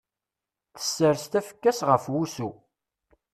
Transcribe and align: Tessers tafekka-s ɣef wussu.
Tessers 0.75 1.23
tafekka-s 1.31 1.79
ɣef 1.89 2.03
wussu. 2.13 2.49